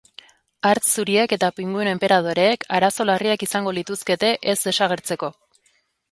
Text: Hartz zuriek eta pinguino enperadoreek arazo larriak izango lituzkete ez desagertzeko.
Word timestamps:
Hartz 0.67 0.83
zuriek 0.99 1.33
eta 1.35 1.49
pinguino 1.57 1.91
enperadoreek 1.91 2.65
arazo 2.77 3.05
larriak 3.09 3.45
izango 3.47 3.75
lituzkete 3.79 4.31
ez 4.55 4.57
desagertzeko. 4.63 5.31